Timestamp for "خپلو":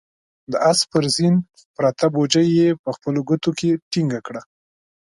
2.95-3.19